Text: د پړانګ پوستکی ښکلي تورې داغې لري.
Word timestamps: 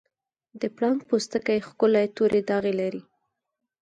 د 0.61 0.61
پړانګ 0.75 0.99
پوستکی 1.09 1.59
ښکلي 1.67 2.05
تورې 2.15 2.41
داغې 2.49 2.73
لري. 2.81 3.01